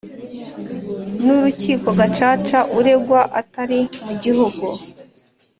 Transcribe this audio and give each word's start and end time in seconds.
n 1.23 1.25
Urukiko 1.35 1.87
Gacaca 1.99 2.59
uregwa 2.77 3.21
atari 3.41 3.79
mu 4.05 4.13
gihugu 4.23 4.67